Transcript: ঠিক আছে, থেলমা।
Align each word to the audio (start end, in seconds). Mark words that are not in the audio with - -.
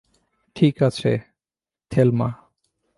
ঠিক 0.55 0.83
আছে, 0.83 1.19
থেলমা। 1.89 2.29